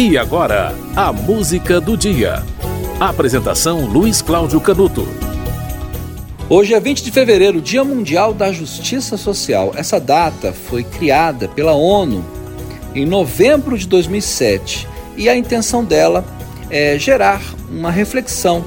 E 0.00 0.16
agora, 0.16 0.72
a 0.94 1.12
música 1.12 1.80
do 1.80 1.96
dia. 1.96 2.44
Apresentação 3.00 3.84
Luiz 3.84 4.22
Cláudio 4.22 4.60
Canuto. 4.60 5.04
Hoje 6.48 6.72
é 6.72 6.78
20 6.78 7.02
de 7.02 7.10
fevereiro, 7.10 7.60
Dia 7.60 7.82
Mundial 7.82 8.32
da 8.32 8.52
Justiça 8.52 9.16
Social. 9.16 9.72
Essa 9.74 9.98
data 9.98 10.52
foi 10.52 10.84
criada 10.84 11.48
pela 11.48 11.72
ONU 11.72 12.24
em 12.94 13.04
novembro 13.04 13.76
de 13.76 13.88
2007 13.88 14.86
e 15.16 15.28
a 15.28 15.36
intenção 15.36 15.84
dela 15.84 16.24
é 16.70 16.96
gerar 16.96 17.42
uma 17.68 17.90
reflexão 17.90 18.64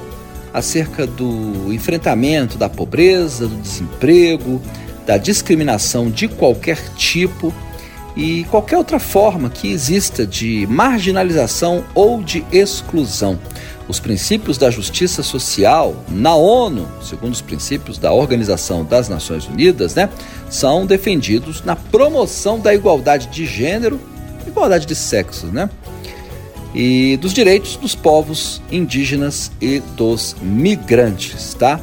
acerca 0.52 1.06
do 1.06 1.72
enfrentamento 1.72 2.58
da 2.58 2.68
pobreza, 2.68 3.46
do 3.48 3.56
desemprego, 3.56 4.60
da 5.06 5.16
discriminação 5.16 6.10
de 6.10 6.28
qualquer 6.28 6.90
tipo 6.94 7.54
e 8.16 8.44
qualquer 8.44 8.76
outra 8.76 8.98
forma 8.98 9.48
que 9.48 9.70
exista 9.70 10.26
de 10.26 10.66
marginalização 10.68 11.84
ou 11.94 12.22
de 12.22 12.44
exclusão. 12.52 13.38
Os 13.88 13.98
princípios 13.98 14.56
da 14.56 14.70
justiça 14.70 15.22
social 15.22 15.96
na 16.08 16.34
ONU, 16.34 16.86
segundo 17.02 17.32
os 17.32 17.40
princípios 17.40 17.98
da 17.98 18.12
Organização 18.12 18.84
das 18.84 19.08
Nações 19.08 19.46
Unidas, 19.46 19.94
né, 19.94 20.08
são 20.48 20.86
defendidos 20.86 21.62
na 21.64 21.74
promoção 21.74 22.58
da 22.60 22.74
igualdade 22.74 23.26
de 23.26 23.44
gênero, 23.44 24.00
igualdade 24.46 24.86
de 24.86 24.94
sexos, 24.94 25.50
né? 25.52 25.68
E 26.74 27.18
dos 27.18 27.34
direitos 27.34 27.76
dos 27.76 27.94
povos 27.94 28.62
indígenas 28.70 29.52
e 29.60 29.80
dos 29.94 30.34
migrantes, 30.40 31.52
tá? 31.54 31.78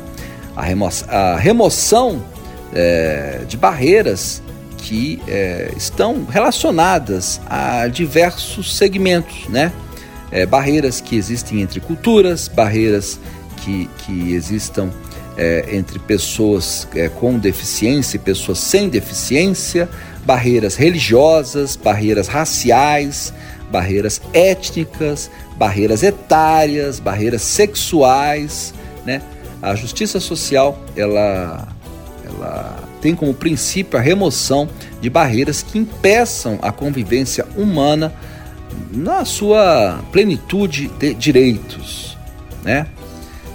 A, 0.55 0.63
remo 0.63 0.89
a 1.07 1.37
remoção 1.37 2.23
é, 2.73 3.41
de 3.47 3.55
barreiras 3.55 4.41
que 4.79 5.21
é, 5.27 5.71
estão 5.77 6.25
relacionadas 6.25 7.39
a 7.47 7.87
diversos 7.87 8.75
segmentos, 8.75 9.47
né? 9.49 9.71
É, 10.31 10.45
barreiras 10.45 11.01
que 11.01 11.15
existem 11.15 11.61
entre 11.61 11.79
culturas, 11.79 12.47
barreiras 12.47 13.19
que, 13.57 13.89
que 13.99 14.33
existam 14.33 14.91
é, 15.37 15.65
entre 15.71 15.97
pessoas 15.99 16.87
é, 16.93 17.09
com 17.09 17.37
deficiência 17.37 18.17
e 18.17 18.19
pessoas 18.19 18.59
sem 18.59 18.89
deficiência, 18.89 19.89
barreiras 20.25 20.75
religiosas, 20.75 21.75
barreiras 21.75 22.27
raciais, 22.27 23.33
barreiras 23.71 24.21
étnicas, 24.33 25.29
barreiras 25.57 26.03
etárias, 26.03 26.99
barreiras 26.99 27.41
sexuais, 27.41 28.73
né? 29.05 29.21
A 29.61 29.75
justiça 29.75 30.19
social, 30.19 30.79
ela, 30.95 31.67
ela 32.25 32.88
tem 33.01 33.15
como 33.15 33.33
princípio 33.33 33.97
a 33.97 34.01
remoção 34.01 34.69
de 35.01 35.09
barreiras 35.09 35.63
que 35.63 35.77
impeçam 35.77 36.59
a 36.61 36.71
convivência 36.71 37.45
humana 37.55 38.13
na 38.91 39.25
sua 39.25 40.03
plenitude 40.11 40.89
de 40.99 41.13
direitos, 41.13 42.17
né? 42.63 42.87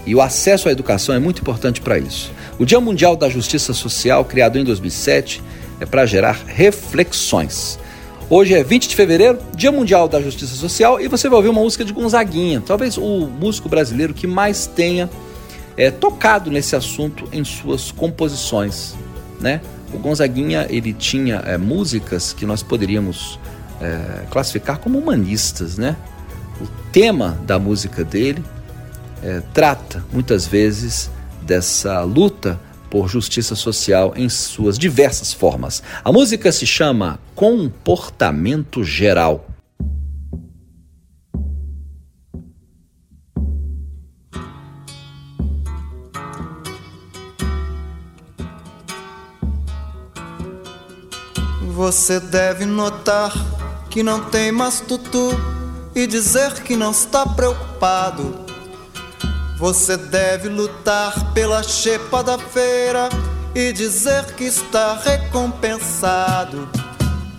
E 0.06 0.14
o 0.14 0.20
acesso 0.20 0.68
à 0.68 0.72
educação 0.72 1.14
é 1.14 1.18
muito 1.18 1.40
importante 1.40 1.80
para 1.80 1.98
isso. 1.98 2.30
O 2.58 2.64
Dia 2.64 2.80
Mundial 2.80 3.16
da 3.16 3.28
Justiça 3.28 3.72
Social, 3.72 4.24
criado 4.24 4.58
em 4.58 4.64
2007, 4.64 5.42
é 5.80 5.86
para 5.86 6.04
gerar 6.04 6.42
reflexões. 6.46 7.78
Hoje 8.28 8.54
é 8.54 8.62
20 8.62 8.88
de 8.88 8.96
fevereiro, 8.96 9.38
Dia 9.54 9.72
Mundial 9.72 10.08
da 10.08 10.20
Justiça 10.20 10.54
Social, 10.54 11.00
e 11.00 11.08
você 11.08 11.28
vai 11.28 11.36
ouvir 11.36 11.48
uma 11.48 11.60
música 11.60 11.84
de 11.84 11.92
Gonzaguinha, 11.92 12.62
talvez 12.64 12.96
o 12.96 13.26
músico 13.26 13.68
brasileiro 13.68 14.14
que 14.14 14.26
mais 14.26 14.66
tenha 14.66 15.10
é, 15.76 15.90
tocado 15.90 16.50
nesse 16.50 16.76
assunto 16.76 17.28
em 17.32 17.44
suas 17.44 17.90
composições 17.90 18.94
né? 19.44 19.60
O 19.92 19.98
Gonzaguinha 19.98 20.66
ele 20.70 20.94
tinha 20.94 21.36
é, 21.44 21.58
músicas 21.58 22.32
que 22.32 22.46
nós 22.46 22.62
poderíamos 22.62 23.38
é, 23.78 24.24
classificar 24.30 24.78
como 24.78 24.98
humanistas, 24.98 25.76
né? 25.76 25.96
O 26.60 26.66
tema 26.90 27.38
da 27.46 27.58
música 27.58 28.02
dele 28.02 28.42
é, 29.22 29.42
trata 29.52 30.02
muitas 30.10 30.46
vezes 30.46 31.10
dessa 31.42 32.00
luta 32.00 32.58
por 32.88 33.06
justiça 33.06 33.54
social 33.54 34.14
em 34.16 34.30
suas 34.30 34.78
diversas 34.78 35.32
formas. 35.32 35.82
A 36.02 36.10
música 36.10 36.50
se 36.50 36.66
chama 36.66 37.18
Comportamento 37.34 38.82
Geral. 38.82 39.46
Você 51.74 52.20
deve 52.20 52.64
notar 52.64 53.32
que 53.90 54.00
não 54.00 54.26
tem 54.30 54.52
mais 54.52 54.78
tutu 54.78 55.32
e 55.92 56.06
dizer 56.06 56.62
que 56.62 56.76
não 56.76 56.92
está 56.92 57.26
preocupado. 57.26 58.46
Você 59.58 59.96
deve 59.96 60.48
lutar 60.48 61.32
pela 61.32 61.64
chepa 61.64 62.22
da 62.22 62.38
feira 62.38 63.08
e 63.56 63.72
dizer 63.72 64.36
que 64.36 64.44
está 64.44 64.94
recompensado. 64.94 66.68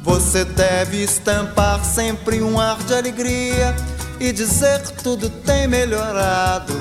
Você 0.04 0.44
deve 0.44 1.02
estampar 1.02 1.82
sempre 1.86 2.44
um 2.44 2.60
ar 2.60 2.78
de 2.84 2.94
alegria 2.94 3.74
e 4.20 4.34
dizer 4.34 4.82
que 4.82 5.02
tudo 5.02 5.30
tem 5.30 5.66
melhorado. 5.66 6.74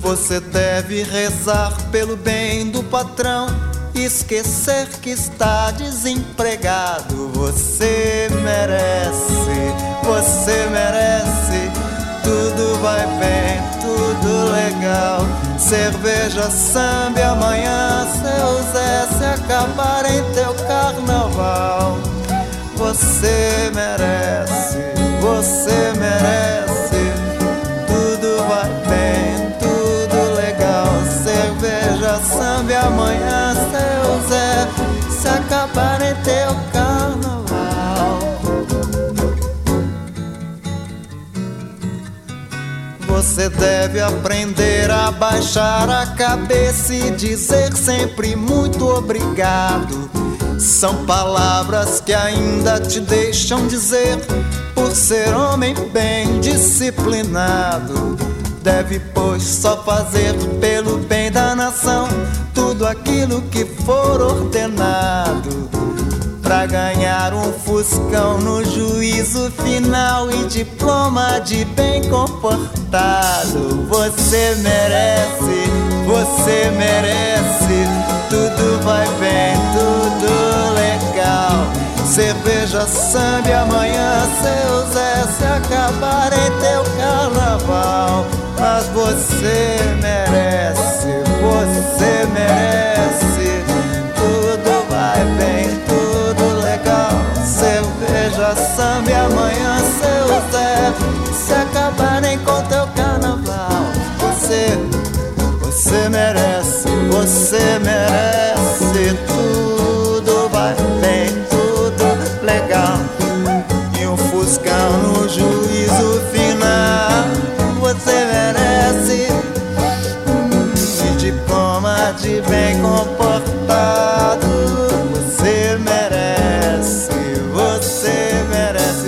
Você 0.00 0.40
deve 0.40 1.04
rezar 1.04 1.72
pelo 1.92 2.16
bem 2.16 2.72
do 2.72 2.82
patrão 2.82 3.69
esquecer 4.04 4.88
que 5.00 5.10
está 5.10 5.70
desempregado. 5.70 7.28
Você 7.34 8.28
merece, 8.42 9.74
você 10.02 10.66
merece. 10.70 11.70
Tudo 12.22 12.80
vai 12.80 13.06
bem, 13.18 13.60
tudo 13.80 14.52
legal. 14.52 15.20
Cerveja, 15.58 16.50
samba, 16.50 17.20
amanhã 17.32 18.06
seu 18.22 18.72
Zé 18.72 19.06
se 19.18 19.24
acabar 19.24 20.04
em 20.06 20.22
teu 20.32 20.54
carnaval. 20.66 21.98
Você 22.76 23.70
merece, 23.74 24.78
você 25.20 25.92
merece. 25.98 26.80
Tudo 27.86 28.48
vai 28.48 28.70
bem, 28.88 28.99
Você 43.20 43.50
deve 43.50 44.00
aprender 44.00 44.90
a 44.90 45.10
baixar 45.10 45.90
a 45.90 46.06
cabeça 46.06 46.94
e 46.94 47.10
dizer 47.10 47.70
sempre 47.76 48.34
muito 48.34 48.88
obrigado. 48.88 50.10
São 50.58 51.04
palavras 51.04 52.00
que 52.00 52.14
ainda 52.14 52.80
te 52.80 52.98
deixam 52.98 53.66
dizer 53.66 54.16
por 54.74 54.90
ser 54.92 55.34
homem 55.34 55.74
bem 55.92 56.40
disciplinado. 56.40 58.16
Deve, 58.62 58.98
pois, 59.12 59.42
só 59.42 59.84
fazer 59.84 60.32
pelo 60.58 60.96
bem 61.00 61.30
da 61.30 61.54
nação 61.54 62.08
tudo 62.54 62.86
aquilo 62.86 63.42
que 63.50 63.66
for 63.66 64.22
ordenado 64.22 65.89
para 66.50 66.66
ganhar 66.66 67.32
um 67.32 67.52
fuscão 67.52 68.38
no 68.38 68.64
juízo 68.64 69.52
final 69.62 70.28
e 70.32 70.46
diploma 70.48 71.38
de 71.38 71.64
bem 71.64 72.02
comportado. 72.10 73.86
Você 73.88 74.56
merece, 74.56 75.70
você 76.04 76.72
merece. 76.72 77.86
Tudo 78.28 78.82
vai 78.82 79.06
bem, 79.20 79.54
tudo 79.72 80.74
legal. 80.74 81.68
Cerveja, 82.04 82.84
samba, 82.84 83.60
amanhã 83.62 84.28
seu 84.42 84.92
Zé 84.92 85.22
se 85.38 85.44
acabar 85.44 86.32
em 86.32 86.50
teu 86.58 86.82
carnaval. 86.98 88.09
Cerveja, 98.40 98.56
samba, 98.74 99.10
amanhã 99.26 99.78
seu 100.00 100.26
Zé 100.50 100.92
se 101.34 101.52
acabarem 101.52 102.38
com 102.38 102.62
teu 102.62 102.86
carnaval. 102.96 103.68
Você, 104.18 104.78
você 105.60 106.08
merece, 106.08 106.88
você 107.10 107.78
merece. 107.80 109.14
Tudo 109.26 109.59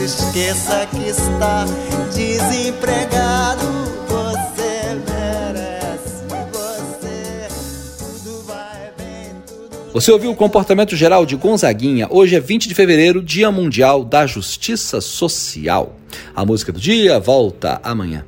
esqueça 0.02 0.86
que 0.86 1.08
está 1.08 1.64
desempregado. 2.12 3.62
Você 4.08 4.96
merece, 5.08 6.24
você 6.52 7.48
tudo 7.98 8.42
vai 8.46 8.90
bem. 8.98 9.30
Tudo 9.46 9.92
você 9.92 10.10
ouviu 10.10 10.30
o 10.32 10.36
comportamento 10.36 10.96
geral 10.96 11.24
de 11.24 11.36
Gonzaguinha. 11.36 12.08
Hoje 12.10 12.34
é 12.34 12.40
20 12.40 12.68
de 12.68 12.74
fevereiro, 12.74 13.22
Dia 13.22 13.50
Mundial 13.50 14.04
da 14.04 14.26
Justiça 14.26 15.00
Social. 15.00 15.96
A 16.34 16.44
música 16.44 16.72
do 16.72 16.80
dia 16.80 17.20
volta 17.20 17.80
amanhã. 17.82 18.24